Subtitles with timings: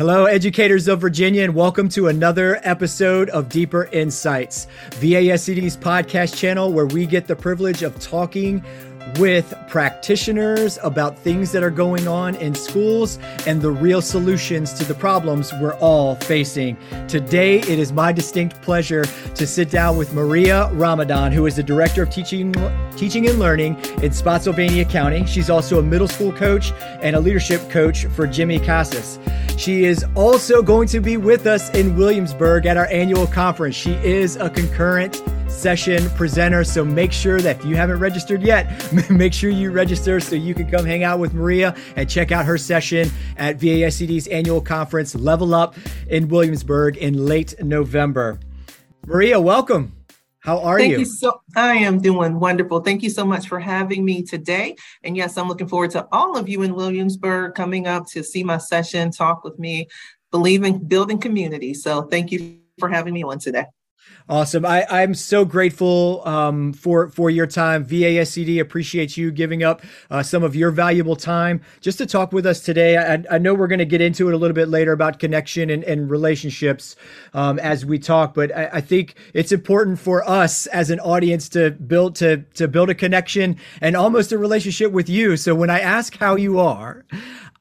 [0.00, 6.72] Hello, educators of Virginia, and welcome to another episode of Deeper Insights, VASCD's podcast channel
[6.72, 8.64] where we get the privilege of talking
[9.18, 14.84] with practitioners about things that are going on in schools and the real solutions to
[14.84, 16.76] the problems we're all facing.
[17.08, 19.04] Today, it is my distinct pleasure
[19.34, 22.54] to sit down with Maria Ramadan, who is the Director of Teaching,
[22.96, 25.26] Teaching and Learning in Spotsylvania County.
[25.26, 26.72] She's also a middle school coach
[27.02, 29.18] and a leadership coach for Jimmy Casas.
[29.56, 33.76] She is also going to be with us in Williamsburg at our annual conference.
[33.76, 36.64] She is a concurrent session presenter.
[36.64, 40.54] So make sure that if you haven't registered yet, make sure you register so you
[40.54, 45.14] can come hang out with Maria and check out her session at VASCD's annual conference,
[45.14, 45.74] Level Up
[46.08, 48.38] in Williamsburg in late November.
[49.06, 49.92] Maria, welcome.
[50.40, 50.98] How are Thank you?
[51.00, 52.80] you so I am doing wonderful.
[52.80, 54.76] Thank you so much for having me today.
[55.04, 58.42] And yes, I'm looking forward to all of you in Williamsburg coming up to see
[58.42, 59.86] my session, talk with me,
[60.30, 61.74] believe in building community.
[61.74, 63.66] So thank you for having me on today.
[64.30, 64.64] Awesome.
[64.64, 67.84] I, I'm so grateful um, for for your time.
[67.84, 72.46] VASCD appreciates you giving up uh, some of your valuable time just to talk with
[72.46, 72.96] us today.
[72.96, 75.68] I, I know we're going to get into it a little bit later about connection
[75.68, 76.94] and, and relationships
[77.34, 81.48] um, as we talk, but I, I, think it's important for us as an audience
[81.48, 85.36] to build to to build a connection and almost a relationship with you.
[85.36, 87.04] So when I ask how you are,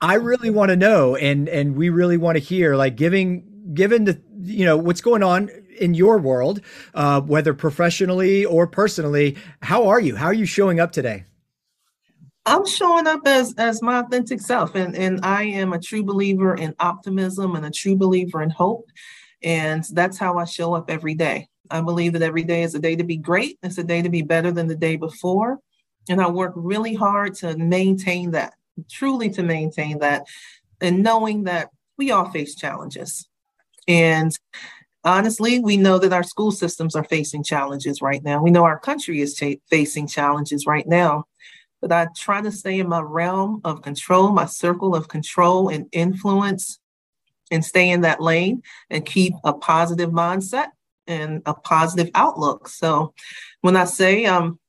[0.01, 4.05] I really want to know, and and we really want to hear, like giving given
[4.05, 6.61] the you know what's going on in your world,
[6.93, 9.37] uh, whether professionally or personally.
[9.61, 10.15] How are you?
[10.15, 11.25] How are you showing up today?
[12.45, 16.55] I'm showing up as as my authentic self, and and I am a true believer
[16.55, 18.89] in optimism and a true believer in hope,
[19.43, 21.47] and that's how I show up every day.
[21.69, 23.59] I believe that every day is a day to be great.
[23.61, 25.59] It's a day to be better than the day before,
[26.09, 28.53] and I work really hard to maintain that,
[28.89, 30.25] truly to maintain that,
[30.81, 33.27] and knowing that we all face challenges,
[33.89, 34.31] and
[35.03, 38.41] honestly, we know that our school systems are facing challenges right now.
[38.41, 41.25] We know our country is facing challenges right now.
[41.81, 45.87] But I try to stay in my realm of control, my circle of control and
[45.91, 46.79] influence,
[47.51, 50.67] and stay in that lane and keep a positive mindset
[51.07, 52.67] and a positive outlook.
[52.67, 53.13] So
[53.61, 54.59] when I say um,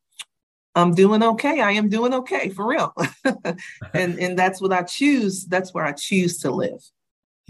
[0.75, 2.95] I'm doing okay, I am doing okay for real.
[3.93, 6.81] and and that's what I choose, that's where I choose to live.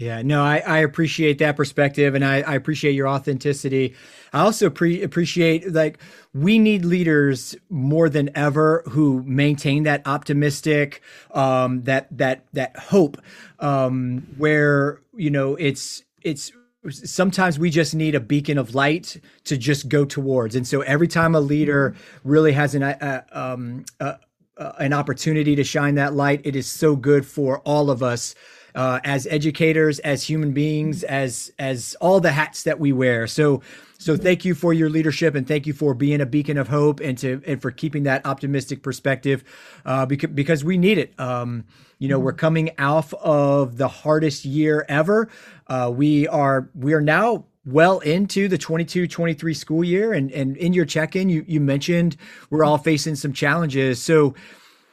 [0.01, 3.93] Yeah, no, I, I appreciate that perspective and I, I appreciate your authenticity.
[4.33, 5.99] I also pre- appreciate like
[6.33, 11.03] we need leaders more than ever who maintain that optimistic,
[11.35, 13.21] um, that that that hope,
[13.59, 16.51] um, where you know it's it's
[16.89, 20.55] sometimes we just need a beacon of light to just go towards.
[20.55, 24.15] And so every time a leader really has an uh, um, uh,
[24.57, 28.33] uh, an opportunity to shine that light, it is so good for all of us
[28.75, 33.27] uh, as educators, as human beings, as as all the hats that we wear.
[33.27, 33.61] So
[33.97, 36.99] so thank you for your leadership and thank you for being a beacon of hope
[36.99, 39.43] and to and for keeping that optimistic perspective
[39.85, 41.19] uh, because because we need it.
[41.19, 41.65] Um,
[41.99, 45.29] you know, we're coming off of the hardest year ever.
[45.67, 50.73] Uh, we are we are now well into the 22-23 school year and and in
[50.73, 52.17] your check-in you you mentioned
[52.49, 54.33] we're all facing some challenges so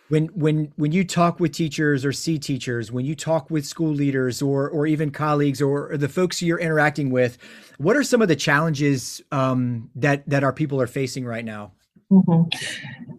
[0.08, 3.92] when when when you talk with teachers or see teachers when you talk with school
[3.92, 7.38] leaders or or even colleagues or, or the folks you're interacting with
[7.78, 11.72] what are some of the challenges um, that that our people are facing right now?
[12.10, 12.48] Mm-hmm.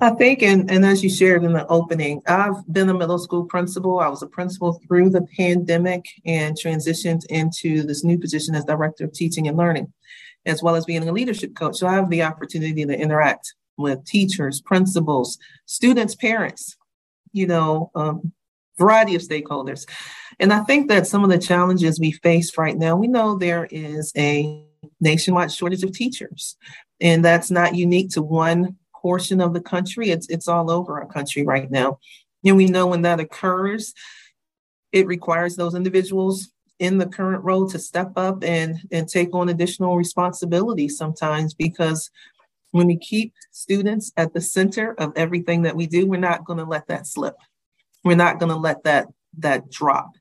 [0.01, 3.45] i think and, and as you shared in the opening i've been a middle school
[3.45, 3.99] principal.
[3.99, 9.05] I was a principal through the pandemic and transitioned into this new position as director
[9.05, 9.93] of teaching and learning
[10.47, 11.77] as well as being a leadership coach.
[11.77, 16.75] So i have the opportunity to interact with teachers principals students parents
[17.31, 18.31] you know, um,
[18.77, 19.85] variety of stakeholders.
[20.39, 23.67] And I think that some of the challenges we face right now, we know there
[23.69, 24.65] is a
[25.01, 26.55] nationwide shortage of teachers,
[27.01, 30.09] and that's not unique to one portion of the country.
[30.09, 31.99] It's it's all over our country right now.
[32.45, 33.93] And we know when that occurs,
[34.91, 39.49] it requires those individuals in the current role to step up and and take on
[39.49, 42.09] additional responsibility sometimes because
[42.71, 46.59] when we keep students at the center of everything that we do, we're not going
[46.59, 47.35] to let that slip.
[48.03, 49.07] We're not going to let that
[49.39, 50.11] that drop.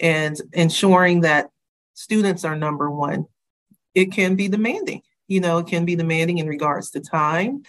[0.00, 1.50] And ensuring that
[1.94, 3.26] students are number one,
[3.94, 5.02] it can be demanding.
[5.28, 7.62] You know, it can be demanding in regards to time,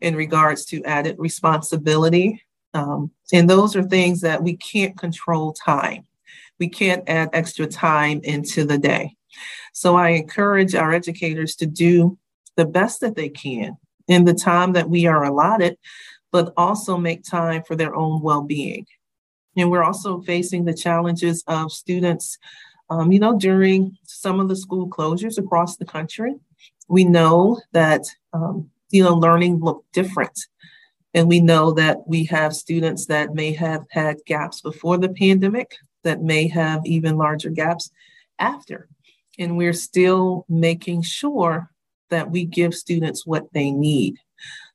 [0.00, 2.42] in regards to added responsibility.
[2.74, 6.06] Um, and those are things that we can't control time.
[6.58, 9.16] We can't add extra time into the day.
[9.72, 12.18] So I encourage our educators to do
[12.56, 13.76] the best that they can
[14.08, 15.78] in the time that we are allotted,
[16.32, 18.86] but also make time for their own well being.
[19.56, 22.38] And we're also facing the challenges of students
[22.88, 26.36] Um, you know, during some of the school closures across the country,
[26.88, 30.38] we know that, um, you know, learning looked different.
[31.12, 35.74] And we know that we have students that may have had gaps before the pandemic,
[36.04, 37.90] that may have even larger gaps
[38.38, 38.88] after.
[39.36, 41.72] And we're still making sure
[42.10, 44.16] that we give students what they need.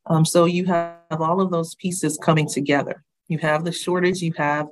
[0.07, 3.03] Um, so you have all of those pieces coming together.
[3.27, 4.67] You have the shortage, you have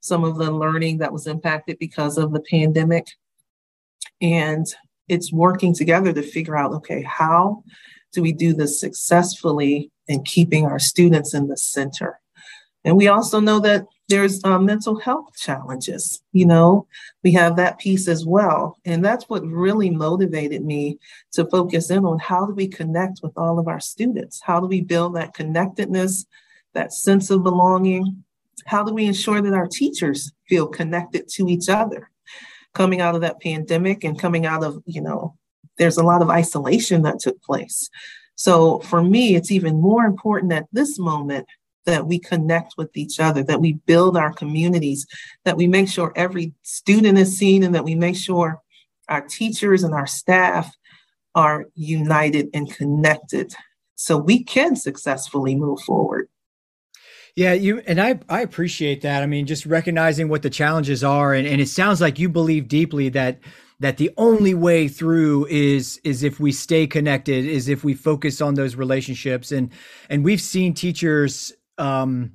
[0.00, 3.06] some of the learning that was impacted because of the pandemic.
[4.20, 4.66] And
[5.08, 7.62] it's working together to figure out okay, how
[8.12, 12.20] do we do this successfully and keeping our students in the center?
[12.84, 16.22] And we also know that there's uh, mental health challenges.
[16.32, 16.86] You know,
[17.22, 18.76] we have that piece as well.
[18.84, 20.98] And that's what really motivated me
[21.32, 24.40] to focus in on how do we connect with all of our students?
[24.42, 26.26] How do we build that connectedness,
[26.74, 28.24] that sense of belonging?
[28.66, 32.10] How do we ensure that our teachers feel connected to each other?
[32.74, 35.36] Coming out of that pandemic and coming out of, you know,
[35.78, 37.88] there's a lot of isolation that took place.
[38.34, 41.46] So for me, it's even more important at this moment
[41.86, 45.06] that we connect with each other, that we build our communities,
[45.44, 48.60] that we make sure every student is seen, and that we make sure
[49.08, 50.74] our teachers and our staff
[51.34, 53.54] are united and connected
[53.94, 56.28] so we can successfully move forward.
[57.36, 59.22] Yeah, you and I I appreciate that.
[59.22, 62.66] I mean, just recognizing what the challenges are and, and it sounds like you believe
[62.66, 63.38] deeply that
[63.80, 68.40] that the only way through is is if we stay connected, is if we focus
[68.40, 69.52] on those relationships.
[69.52, 69.70] And
[70.08, 72.32] and we've seen teachers um,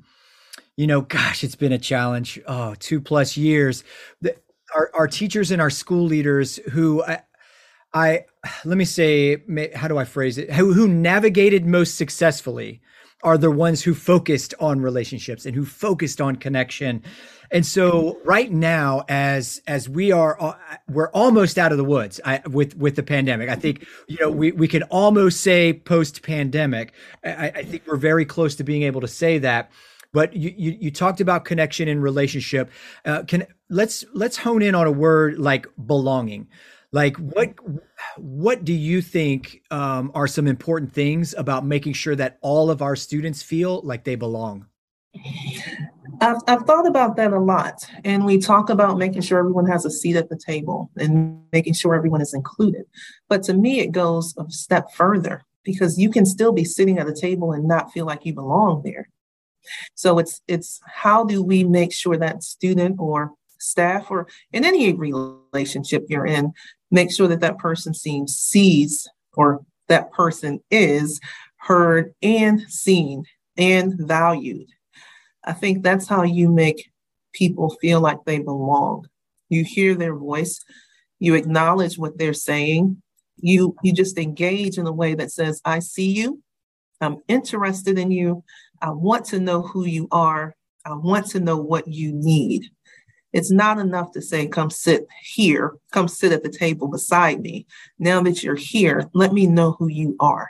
[0.76, 2.40] you know, gosh, it's been a challenge.
[2.48, 3.84] Oh, two plus years.
[4.22, 4.36] The,
[4.76, 7.22] our, our teachers and our school leaders who I,
[7.94, 8.26] I
[8.66, 9.42] let me say,
[9.74, 10.52] how do I phrase it?
[10.52, 12.82] Who, who navigated most successfully
[13.24, 17.02] are the ones who focused on relationships and who focused on connection.
[17.52, 20.56] And so right now, as as we are, uh,
[20.90, 23.50] we're almost out of the woods I, with with the pandemic.
[23.50, 26.94] I think you know we we can almost say post pandemic.
[27.24, 29.72] I, I think we're very close to being able to say that.
[30.12, 32.72] But you, you, you talked about connection and relationship.
[33.04, 36.48] Uh, can let's let's hone in on a word like belonging.
[36.92, 37.56] Like what
[38.18, 42.82] what do you think um, are some important things about making sure that all of
[42.82, 44.68] our students feel like they belong?
[46.22, 47.86] I've, I've thought about that a lot.
[48.04, 51.74] And we talk about making sure everyone has a seat at the table and making
[51.74, 52.86] sure everyone is included.
[53.28, 57.08] But to me, it goes a step further because you can still be sitting at
[57.08, 59.10] a table and not feel like you belong there.
[59.96, 64.94] So it's it's how do we make sure that student or staff or in any
[64.94, 66.54] relationship you're in
[66.92, 71.20] make sure that that person seems sees or that person is
[71.58, 73.24] heard and seen
[73.58, 74.68] and valued.
[75.46, 76.92] I think that's how you make
[77.34, 79.08] people feel like they belong.
[79.50, 80.64] You hear their voice,
[81.20, 83.02] you acknowledge what they're saying,
[83.38, 86.42] you you just engage in a way that says, I see you,
[87.00, 88.44] I'm interested in you,
[88.82, 90.56] I want to know who you are,
[90.86, 92.66] I want to know what you need.
[93.34, 97.68] It's not enough to say, come sit here, come sit at the table beside me.
[98.00, 100.50] Now that you're here, let me know who you are.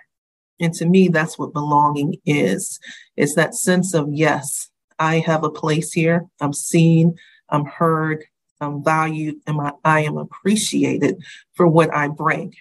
[0.59, 2.79] And to me, that's what belonging is.
[3.17, 4.69] It's that sense of, yes,
[4.99, 6.25] I have a place here.
[6.39, 7.15] I'm seen,
[7.49, 8.23] I'm heard,
[8.61, 12.55] I'm valued, and I, am appreciated for what I bring.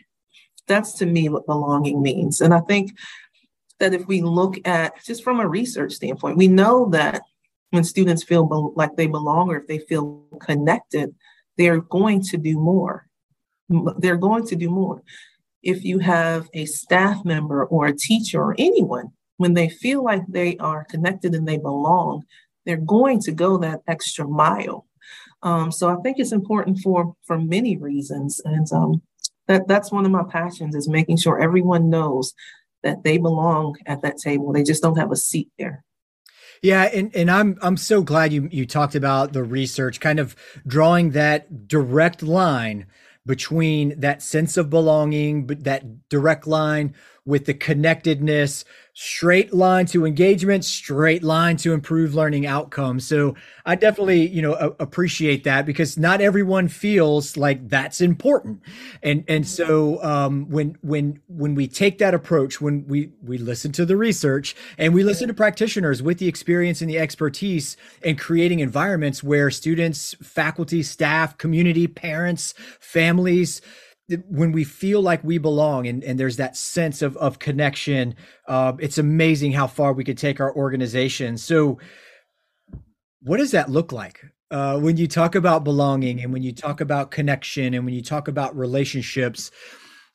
[0.67, 2.41] That's to me what belonging means.
[2.41, 2.97] And I think
[3.79, 7.23] that if we look at just from a research standpoint, we know that
[7.71, 11.15] when students feel be- like they belong or if they feel connected,
[11.57, 13.07] they're going to do more.
[13.99, 15.03] They're going to do more.
[15.63, 20.27] If you have a staff member or a teacher or anyone, when they feel like
[20.29, 22.25] they are connected and they belong,
[22.65, 24.87] they're going to go that extra mile.
[25.43, 29.03] Um, so I think it's important for for many reasons, and um,
[29.47, 32.33] that that's one of my passions is making sure everyone knows
[32.83, 34.53] that they belong at that table.
[34.53, 35.85] They just don't have a seat there.
[36.63, 40.35] Yeah, and, and I'm I'm so glad you you talked about the research, kind of
[40.67, 42.87] drawing that direct line
[43.27, 46.95] between that sense of belonging, but that direct line
[47.27, 48.65] with the connectedness
[48.97, 53.07] straight line to engagement, straight line to improve learning outcomes.
[53.07, 53.35] So
[53.67, 58.61] I definitely, you know, a- appreciate that because not everyone feels like that's important.
[59.03, 63.73] And and so um, when when when we take that approach, when we we listen
[63.73, 68.17] to the research and we listen to practitioners with the experience and the expertise and
[68.19, 73.61] creating environments where students, faculty, staff, community, parents, families
[74.29, 78.15] when we feel like we belong and, and there's that sense of, of connection,
[78.49, 81.39] uh, it's amazing how far we could take our organization.
[81.39, 81.79] So,
[83.23, 84.21] what does that look like?
[84.55, 88.03] uh, when you talk about belonging and when you talk about connection and when you
[88.03, 89.51] talk about relationships,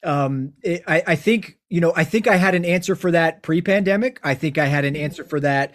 [0.03, 3.43] um, it, I, I think you know I think I had an answer for that
[3.43, 4.19] pre-pandemic.
[4.24, 5.74] I think I had an answer for that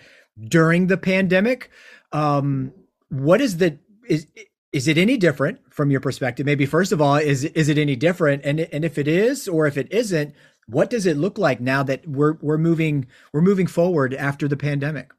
[0.48, 1.70] during the pandemic.
[2.12, 2.72] Um,
[3.10, 3.78] what is the
[4.08, 4.26] is
[4.74, 6.44] is it any different from your perspective?
[6.44, 8.42] Maybe first of all, is is it any different?
[8.44, 10.34] And and if it is, or if it isn't,
[10.66, 14.56] what does it look like now that we're we're moving we're moving forward after the
[14.56, 15.12] pandemic?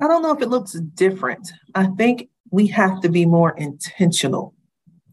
[0.00, 1.50] I don't know if it looks different.
[1.74, 4.54] I think we have to be more intentional.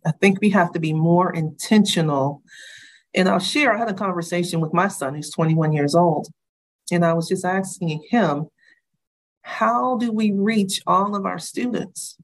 [0.06, 2.44] I think we have to be more intentional.
[3.14, 6.28] And I'll share, I had a conversation with my son who's 21 years old.
[6.92, 8.48] And I was just asking him,
[9.42, 12.18] how do we reach all of our students?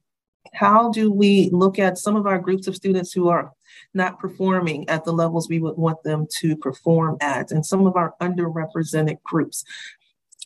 [0.54, 3.52] How do we look at some of our groups of students who are
[3.94, 7.96] not performing at the levels we would want them to perform at, and some of
[7.96, 9.64] our underrepresented groups?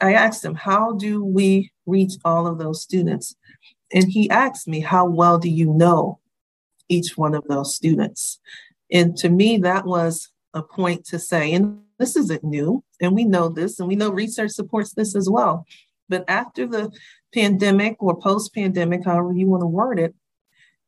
[0.00, 3.34] I asked him, How do we reach all of those students?
[3.92, 6.20] And he asked me, How well do you know
[6.88, 8.38] each one of those students?
[8.92, 13.25] And to me, that was a point to say, and this isn't new, and we
[13.25, 15.66] know this, and we know research supports this as well.
[16.08, 16.92] But after the
[17.35, 20.14] pandemic or post pandemic, however you want to word it,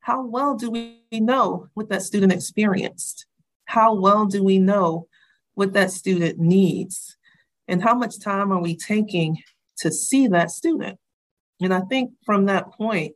[0.00, 3.26] how well do we know what that student experienced?
[3.66, 5.06] How well do we know
[5.54, 7.16] what that student needs?
[7.66, 9.42] And how much time are we taking
[9.78, 10.98] to see that student?
[11.60, 13.14] And I think from that point,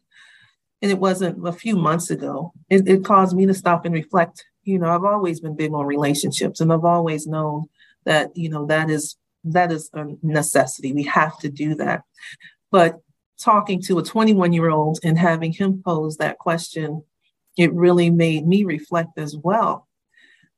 [0.82, 4.44] and it wasn't a few months ago, it, it caused me to stop and reflect.
[4.64, 7.66] You know, I've always been big on relationships and I've always known
[8.04, 10.92] that, you know, that is that is a necessity.
[10.92, 12.02] We have to do that.
[12.70, 13.00] But
[13.42, 17.02] talking to a 21 year old and having him pose that question,
[17.56, 19.88] it really made me reflect as well.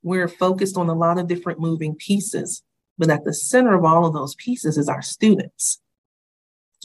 [0.03, 2.63] We're focused on a lot of different moving pieces,
[2.99, 5.81] but at the center of all of those pieces is our students.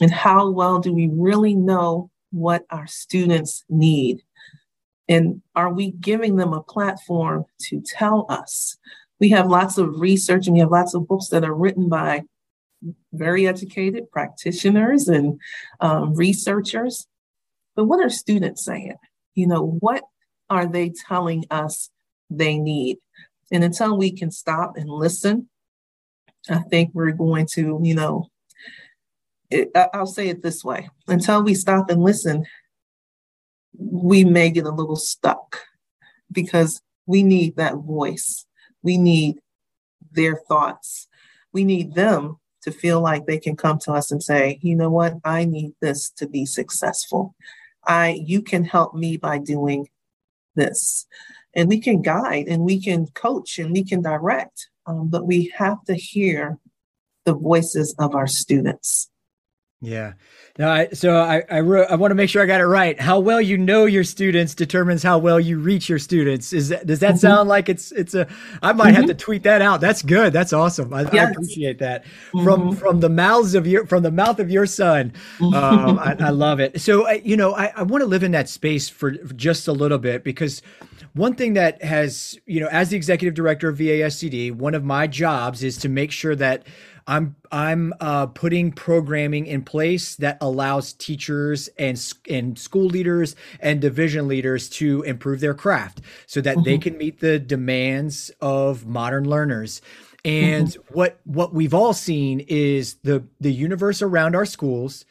[0.00, 4.22] And how well do we really know what our students need?
[5.08, 8.78] And are we giving them a platform to tell us?
[9.18, 12.22] We have lots of research and we have lots of books that are written by
[13.12, 15.40] very educated practitioners and
[15.80, 17.06] um, researchers.
[17.76, 18.96] But what are students saying?
[19.34, 20.04] You know, what
[20.48, 21.90] are they telling us
[22.28, 22.98] they need?
[23.52, 25.48] And until we can stop and listen,
[26.48, 28.28] I think we're going to, you know,
[29.50, 32.44] it, I'll say it this way until we stop and listen,
[33.76, 35.60] we may get a little stuck
[36.30, 38.46] because we need that voice.
[38.82, 39.40] We need
[40.12, 41.08] their thoughts.
[41.52, 44.90] We need them to feel like they can come to us and say, you know
[44.90, 47.34] what, I need this to be successful.
[47.86, 49.88] I you can help me by doing
[50.54, 51.06] this.
[51.54, 55.52] And we can guide and we can coach and we can direct, um, but we
[55.56, 56.58] have to hear
[57.24, 59.10] the voices of our students.
[59.80, 60.12] Yeah.
[60.60, 63.00] No, I, so I I, re- I want to make sure I got it right.
[63.00, 66.52] How well you know your students determines how well you reach your students.
[66.52, 67.16] Is that, does that mm-hmm.
[67.16, 68.28] sound like it's it's a?
[68.60, 68.96] I might mm-hmm.
[68.96, 69.80] have to tweet that out.
[69.80, 70.34] That's good.
[70.34, 70.92] That's awesome.
[70.92, 71.14] I, yes.
[71.14, 72.44] I appreciate that mm-hmm.
[72.44, 75.14] from from the mouths of your from the mouth of your son.
[75.38, 75.54] Mm-hmm.
[75.54, 76.78] Um, I, I, love it.
[76.78, 79.72] So I, you know, I, I want to live in that space for just a
[79.72, 80.60] little bit because
[81.14, 85.06] one thing that has you know, as the executive director of VASCD, one of my
[85.06, 86.66] jobs is to make sure that
[87.10, 90.49] I'm I'm uh, putting programming in place that allows
[90.98, 96.64] teachers and and school leaders and division leaders to improve their craft so that mm-hmm.
[96.64, 99.80] they can meet the demands of modern learners.
[100.24, 100.94] And mm-hmm.
[100.94, 105.04] what what we've all seen is the the universe around our schools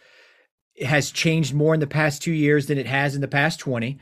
[0.82, 4.00] has changed more in the past two years than it has in the past 20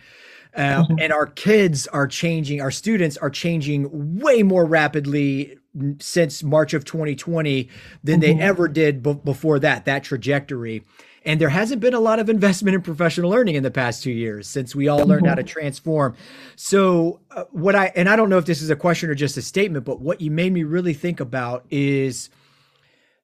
[0.56, 0.94] uh, mm-hmm.
[1.00, 5.58] and our kids are changing our students are changing way more rapidly
[6.00, 7.70] since March of 2020
[8.03, 8.38] than mm-hmm.
[8.38, 10.84] they ever did b- before that, that trajectory.
[11.27, 14.12] And there hasn't been a lot of investment in professional learning in the past two
[14.12, 15.60] years since we all learned how to mm-hmm.
[15.60, 16.15] transform.
[16.55, 19.36] So, uh, what I, and I don't know if this is a question or just
[19.36, 22.29] a statement, but what you made me really think about is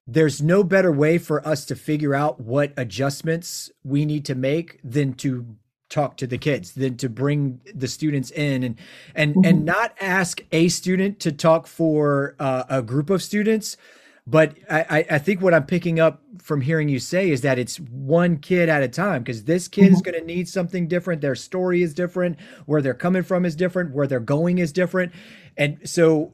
[0.06, 4.82] there's no better way for us to figure out what adjustments we need to make
[4.84, 5.56] than to
[5.88, 8.80] talk to the kids than to bring the students in and
[9.16, 9.46] and mm-hmm.
[9.46, 13.78] and not ask a student to talk for uh, a group of students
[14.26, 17.78] but I, I think what I'm picking up from hearing you say is that it's
[17.80, 19.96] one kid at a time because this kid mm-hmm.
[19.96, 21.22] is going to need something different.
[21.22, 22.40] Their story is different.
[22.66, 23.94] Where they're coming from is different.
[23.94, 25.12] Where they're going is different.
[25.58, 26.32] And so,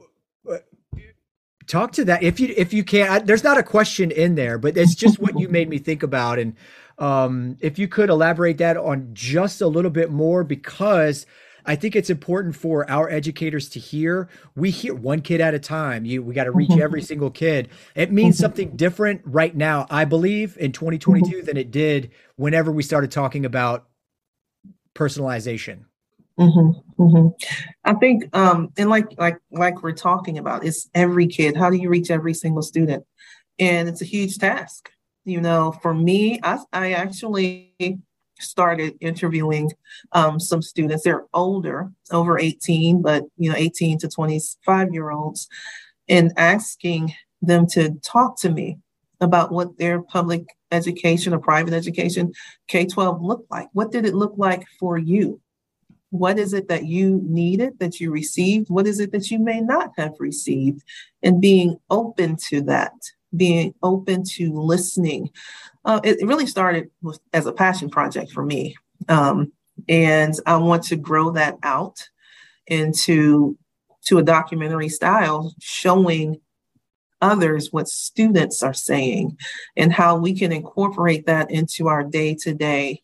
[0.48, 0.58] uh,
[1.66, 3.10] talk to that if you if you can.
[3.10, 6.04] I, there's not a question in there, but it's just what you made me think
[6.04, 6.38] about.
[6.38, 6.54] And
[6.98, 11.26] um, if you could elaborate that on just a little bit more, because
[11.66, 14.28] I think it's important for our educators to hear.
[14.54, 16.04] We hear one kid at a time.
[16.04, 16.82] You, we got to reach mm-hmm.
[16.82, 17.68] every single kid.
[17.94, 18.42] It means mm-hmm.
[18.42, 21.46] something different right now, I believe, in 2022 mm-hmm.
[21.46, 23.86] than it did whenever we started talking about
[24.94, 25.84] personalization.
[26.38, 27.28] Mm-hmm, mm-hmm.
[27.84, 31.54] I think, um, and like like like we're talking about, it's every kid.
[31.56, 33.04] How do you reach every single student?
[33.58, 34.90] And it's a huge task.
[35.26, 37.74] You know, for me, I, I actually
[38.40, 39.72] started interviewing
[40.12, 41.04] um, some students.
[41.04, 45.48] They're older, over 18, but you know, 18 to 25 year olds,
[46.08, 48.78] and asking them to talk to me
[49.20, 52.32] about what their public education or private education
[52.68, 53.68] K 12 looked like.
[53.72, 55.40] What did it look like for you?
[56.10, 58.68] What is it that you needed, that you received?
[58.68, 60.82] What is it that you may not have received?
[61.22, 62.92] And being open to that,
[63.36, 65.30] being open to listening.
[65.84, 68.76] Uh, it, really started with, as a passion project for me.
[69.08, 69.52] Um,
[69.88, 72.08] and I want to grow that out
[72.66, 73.56] into
[74.06, 76.40] to a documentary style showing
[77.20, 79.36] others what students are saying
[79.76, 83.02] and how we can incorporate that into our day to day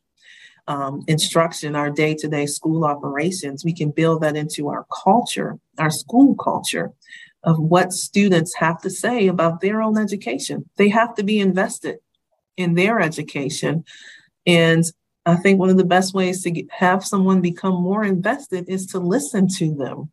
[1.06, 3.64] instruction, our day to day school operations.
[3.64, 6.92] We can build that into our culture, our school culture
[7.46, 10.68] of what students have to say about their own education.
[10.76, 11.98] They have to be invested
[12.56, 13.84] in their education.
[14.46, 14.84] And
[15.24, 18.86] I think one of the best ways to get, have someone become more invested is
[18.86, 20.10] to listen to them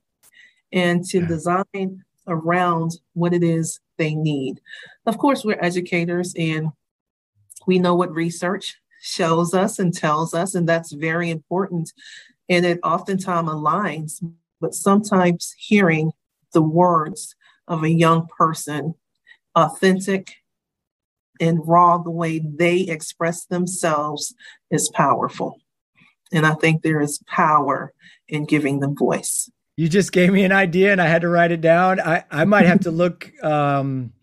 [0.72, 1.28] and to yeah.
[1.28, 4.62] design around what it is they need.
[5.06, 6.70] Of course, we're educators and
[7.66, 11.92] we know what research shows us and tells us, and that's very important.
[12.48, 14.24] And it oftentimes aligns,
[14.62, 16.12] but sometimes hearing
[16.54, 17.36] the words
[17.68, 18.96] of a young person,
[19.56, 20.36] authentic
[21.40, 24.34] and raw, the way they express themselves
[24.70, 25.60] is powerful.
[26.32, 27.94] And I think there is power
[28.28, 29.50] in giving them voice.
[29.76, 32.00] You just gave me an idea and I had to write it down.
[32.00, 34.14] I, I might have to look um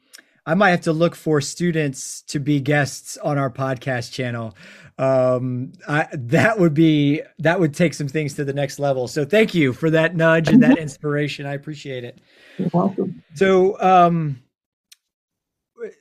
[0.46, 4.56] I might have to look for students to be guests on our podcast channel.
[5.00, 9.08] Um, I, that would be that would take some things to the next level.
[9.08, 11.46] So thank you for that nudge and that inspiration.
[11.46, 12.20] I appreciate it.
[12.58, 13.22] You're welcome.
[13.34, 14.42] So, um,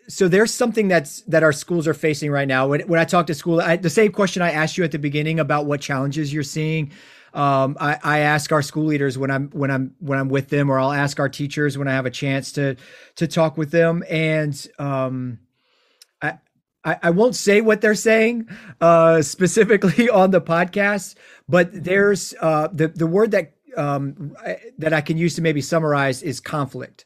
[0.10, 2.68] so there's something that's that our schools are facing right now.
[2.68, 5.00] When, when I talk to school, I, the same question I asked you at the
[5.00, 6.92] beginning about what challenges you're seeing
[7.34, 10.70] um, I, I, ask our school leaders when I'm when I'm when I'm with them,
[10.70, 12.76] or I'll ask our teachers when I have a chance to
[13.18, 15.38] to talk with them, and um,
[16.84, 18.48] I, I, won't say what they're saying
[18.80, 21.16] uh, specifically on the podcast,
[21.48, 24.36] but there's uh, the the word that um,
[24.78, 27.06] that I can use to maybe summarize is conflict.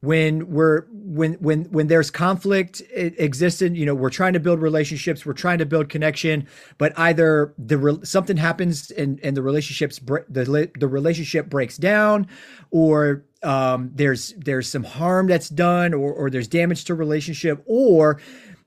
[0.00, 5.24] When we're when when when there's conflict existed you know we're trying to build relationships
[5.24, 10.70] we're trying to build connection but either the something happens and and the relationships the
[10.78, 12.26] the relationship breaks down
[12.70, 18.20] or um, there's there's some harm that's done or or there's damage to relationship or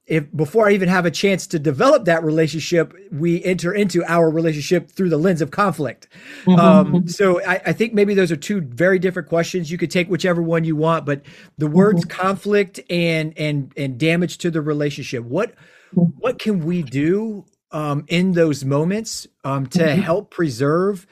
[0.10, 4.30] if before I even have a chance to develop that relationship, we enter into our
[4.30, 6.08] relationship through the lens of conflict.
[6.45, 6.60] Mm-hmm.
[6.60, 9.69] Um, so I, I, think maybe those are two very different questions.
[9.72, 11.22] You could take whichever one you want, but
[11.60, 12.19] the words mm-hmm.
[12.22, 15.24] conflict and and and damage to the relationship.
[15.24, 15.54] What
[15.93, 20.02] what can we do um, in those moments um, to mm-hmm.
[20.02, 21.08] help preserve?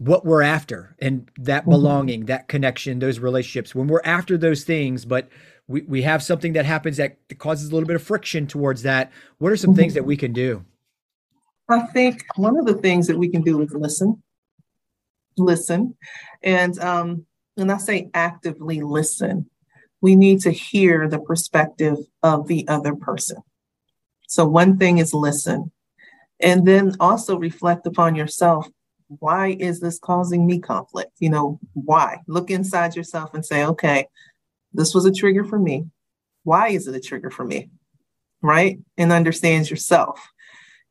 [0.00, 1.72] what we're after and that mm-hmm.
[1.72, 5.28] belonging that connection those relationships when we're after those things but
[5.68, 9.12] we, we have something that happens that causes a little bit of friction towards that.
[9.36, 10.64] What are some things that we can do?
[11.68, 14.22] I think one of the things that we can do is listen,
[15.36, 15.96] listen,
[16.42, 17.26] and um,
[17.58, 19.50] and I say actively listen.
[20.00, 23.42] We need to hear the perspective of the other person.
[24.28, 25.70] So one thing is listen,
[26.40, 28.66] and then also reflect upon yourself.
[29.08, 31.12] Why is this causing me conflict?
[31.18, 32.20] You know, why?
[32.26, 34.06] Look inside yourself and say, okay,
[34.72, 35.86] this was a trigger for me.
[36.44, 37.70] Why is it a trigger for me?
[38.42, 38.78] Right?
[38.96, 40.20] And understands yourself.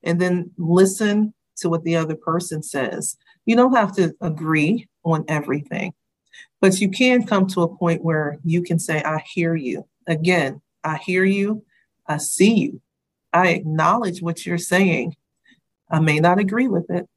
[0.04, 3.18] And then listen to what the other person says.
[3.46, 5.94] You don't have to agree on everything,
[6.62, 9.88] but you can come to a point where you can say, I hear you.
[10.08, 11.64] Again, I hear you.
[12.08, 12.82] I see you.
[13.34, 15.16] I acknowledge what you're saying.
[15.90, 17.08] I may not agree with it,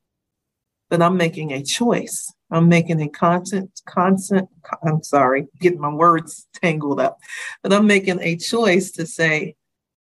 [0.88, 2.32] but I'm making a choice.
[2.50, 4.48] I'm making a constant, constant,
[4.82, 7.18] I'm sorry, getting my words tangled up,
[7.62, 9.54] but I'm making a choice to say,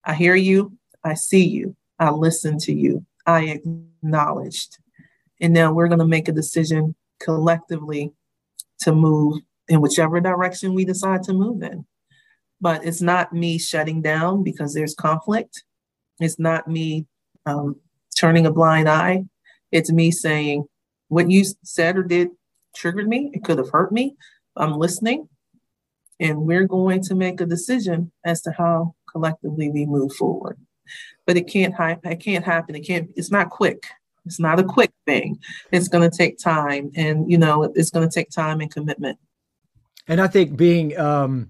[0.03, 4.77] I hear you, I see you, I listen to you, I acknowledged.
[5.39, 8.11] And now we're going to make a decision collectively
[8.81, 11.85] to move in whichever direction we decide to move in.
[12.59, 15.63] But it's not me shutting down because there's conflict.
[16.19, 17.05] It's not me
[17.45, 17.77] um,
[18.17, 19.25] turning a blind eye.
[19.71, 20.65] It's me saying,
[21.07, 22.29] what you said or did
[22.75, 23.31] triggered me.
[23.33, 24.15] It could have hurt me.
[24.55, 25.29] I'm listening.
[26.19, 30.57] And we're going to make a decision as to how collectively we move forward.
[31.25, 32.75] But it can't it can't happen.
[32.75, 33.85] It can't, it's not quick.
[34.25, 35.39] It's not a quick thing.
[35.71, 39.17] It's going to take time, and you know, it's going to take time and commitment.
[40.07, 41.49] And I think being um,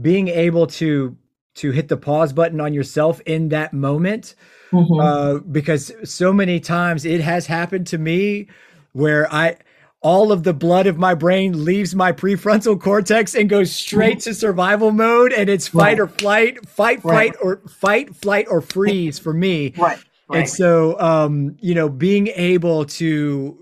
[0.00, 1.16] being able to
[1.56, 4.34] to hit the pause button on yourself in that moment,
[4.72, 5.00] mm-hmm.
[5.00, 8.48] uh, because so many times it has happened to me
[8.92, 9.56] where I
[10.04, 14.34] all of the blood of my brain leaves my prefrontal cortex and goes straight to
[14.34, 16.00] survival mode and it's fight right.
[16.00, 17.34] or flight fight right.
[17.34, 19.98] flight or fight flight or freeze for me right.
[20.28, 23.58] right and so um you know being able to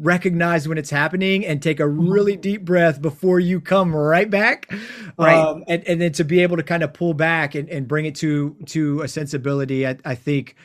[0.00, 2.08] recognize when it's happening and take a mm-hmm.
[2.08, 4.72] really deep breath before you come right back
[5.16, 7.86] right um, and, and then to be able to kind of pull back and, and
[7.86, 10.56] bring it to to a sensibility I, I think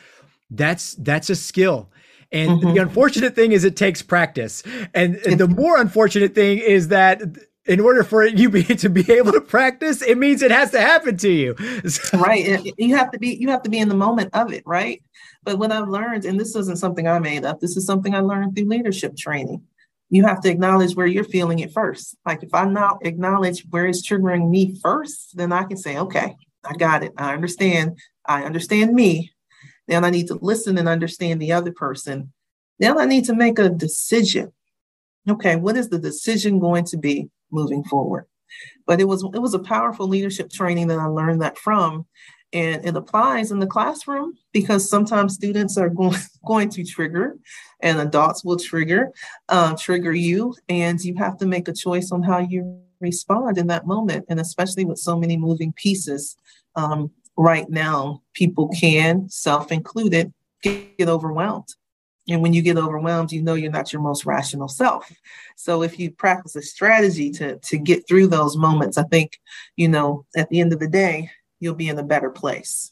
[0.49, 1.91] that's that's a skill
[2.31, 2.73] and mm-hmm.
[2.73, 4.63] the unfortunate thing is it takes practice.
[4.93, 7.21] And, and the more unfortunate thing is that
[7.65, 10.81] in order for you be, to be able to practice, it means it has to
[10.81, 11.55] happen to you.
[11.89, 12.19] So.
[12.19, 12.61] Right.
[12.77, 15.01] You have to be you have to be in the moment of it, right?
[15.43, 18.19] But what I've learned, and this isn't something I made up, this is something I
[18.19, 19.63] learned through leadership training.
[20.09, 22.17] You have to acknowledge where you're feeling it first.
[22.25, 26.35] Like if I now acknowledge where it's triggering me first, then I can say, okay,
[26.63, 27.13] I got it.
[27.17, 27.97] I understand.
[28.25, 29.31] I understand me.
[29.89, 32.31] Then I need to listen and understand the other person.
[32.77, 34.53] Then I need to make a decision.
[35.27, 38.25] Okay, what is the decision going to be moving forward?
[38.85, 42.05] But it was it was a powerful leadership training that I learned that from.
[42.53, 47.37] And it applies in the classroom because sometimes students are going, going to trigger
[47.81, 49.11] and adults will trigger,
[49.49, 50.55] uh, trigger you.
[50.67, 54.25] And you have to make a choice on how you respond in that moment.
[54.29, 56.35] And especially with so many moving pieces,
[56.75, 61.69] um, right now, people can, self included, get, get overwhelmed.
[62.27, 65.11] And when you get overwhelmed, you know you're not your most rational self.
[65.55, 69.39] So if you practice a strategy to to get through those moments, I think,
[69.77, 72.91] you know, at the end of the day, you'll be in a better place,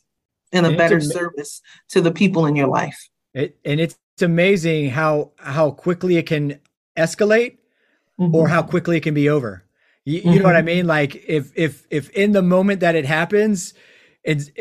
[0.51, 3.09] in a and better service to the people in your life.
[3.33, 6.59] It, and it's amazing how how quickly it can
[6.95, 7.57] escalate
[8.19, 8.33] mm-hmm.
[8.33, 9.63] or how quickly it can be over.
[10.03, 10.37] You, you mm-hmm.
[10.37, 10.65] know what I mm-hmm.
[10.65, 10.87] mean?
[10.87, 13.75] Like if if if in the moment that it happens,
[14.27, 14.51] it's,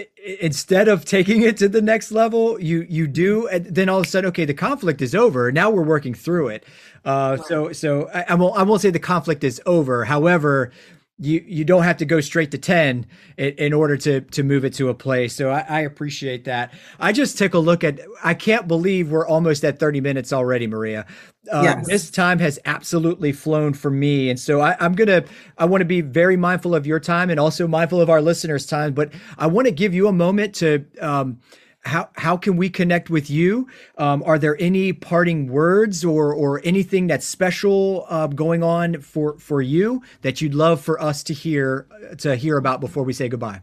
[0.41, 4.07] instead of taking it to the next level, you you do, and then all of
[4.07, 5.51] a sudden, okay, the conflict is over.
[5.51, 6.65] Now we're working through it.
[7.05, 10.05] Uh, so so I, I won't I won't say the conflict is over.
[10.05, 10.71] However,
[11.19, 13.07] you you don't have to go straight to 10
[13.39, 16.75] in, in order to to move it to a place so I, I, appreciate that.
[17.01, 20.67] I just took a look at i can't believe we're almost at 30 minutes already
[20.67, 21.07] maria.
[21.51, 21.87] Uh, yes.
[21.87, 24.29] this time has absolutely flown for me.
[24.29, 25.25] And so I, i'm gonna
[25.57, 28.67] i want to be very mindful of your time and also mindful of our listeners
[28.67, 31.39] time but i want to give you a moment to um,
[31.87, 33.69] how how can we connect with you?
[33.97, 39.39] Um, are there any parting words or or anything that's special uh, going on for
[39.39, 41.87] for you that you'd love for us to hear
[42.19, 43.61] to hear about before we say goodbye?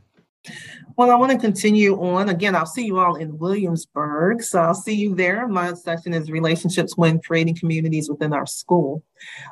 [0.95, 2.29] Well, I want to continue on.
[2.29, 4.43] Again, I'll see you all in Williamsburg.
[4.43, 5.47] So I'll see you there.
[5.47, 9.03] My session is relationships when creating communities within our school.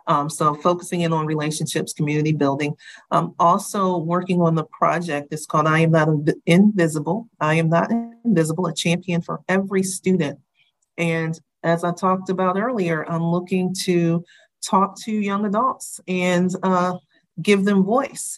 [0.06, 2.76] Um, so focusing in on relationships, community building.
[3.10, 5.30] Um, also working on the project.
[5.32, 6.10] It's called I Am Not
[6.46, 7.28] Invisible.
[7.40, 7.90] I Am Not
[8.24, 10.40] Invisible, a champion for every student.
[10.98, 14.24] And as I talked about earlier, I'm looking to
[14.64, 16.98] talk to young adults and uh,
[17.42, 18.38] give them voice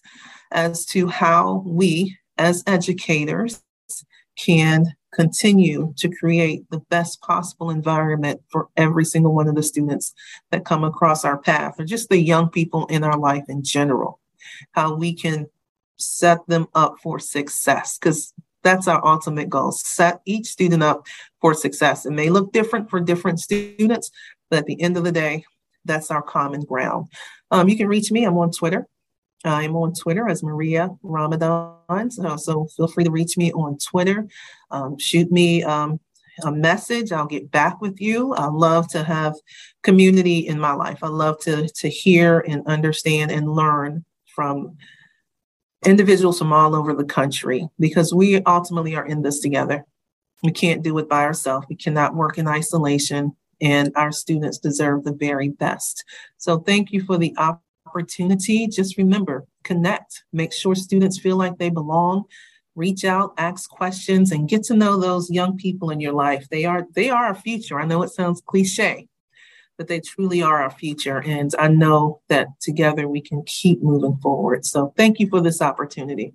[0.52, 3.62] as to how we as educators
[4.38, 10.13] can continue to create the best possible environment for every single one of the students
[10.50, 14.19] that come across our path, or just the young people in our life in general.
[14.72, 15.48] How we can
[15.98, 21.06] set them up for success, because that's our ultimate goal set each student up
[21.41, 22.06] for success.
[22.06, 24.10] It may look different for different students,
[24.50, 25.46] but at the end of the day,
[25.86, 27.08] that's our common ground.
[27.52, 28.24] Um, you can reach me.
[28.24, 28.88] I'm on Twitter
[29.43, 32.10] I'm on Twitter as Maria Ramadan.
[32.12, 34.27] So, so feel free to reach me on Twitter.
[34.71, 35.99] Um, shoot me um,
[36.43, 37.12] a message.
[37.12, 38.34] I'll get back with you.
[38.34, 39.36] I love to have
[39.84, 40.99] community in my life.
[41.03, 44.77] I love to, to hear and understand and learn from
[45.86, 49.86] individuals from all over the country because we ultimately are in this together.
[50.41, 51.67] We can't do it by ourselves.
[51.69, 56.03] We cannot work in isolation, and our students deserve the very best.
[56.38, 57.62] So, thank you for the opportunity
[57.93, 62.23] opportunity, just remember connect, make sure students feel like they belong.
[62.75, 66.47] Reach out, ask questions, and get to know those young people in your life.
[66.49, 67.79] They are they are our future.
[67.79, 69.08] I know it sounds cliche,
[69.77, 71.21] but they truly are our future.
[71.21, 74.65] And I know that together we can keep moving forward.
[74.65, 76.34] So thank you for this opportunity.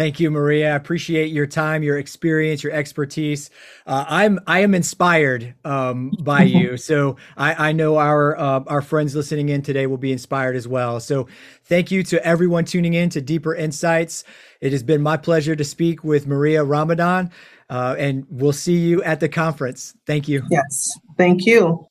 [0.00, 0.72] Thank you, Maria.
[0.72, 3.50] I appreciate your time, your experience, your expertise.
[3.86, 8.80] Uh, I'm I am inspired um, by you, so I, I know our uh, our
[8.80, 11.00] friends listening in today will be inspired as well.
[11.00, 11.28] So,
[11.64, 14.24] thank you to everyone tuning in to Deeper Insights.
[14.62, 17.30] It has been my pleasure to speak with Maria Ramadan.
[17.68, 19.92] Uh, and we'll see you at the conference.
[20.06, 20.44] Thank you.
[20.50, 20.98] Yes.
[21.18, 21.86] Thank you.